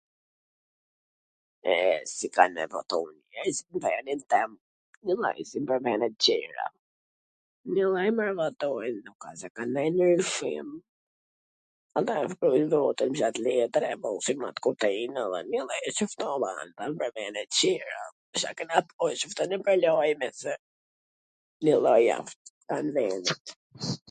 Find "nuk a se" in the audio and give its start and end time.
9.09-9.47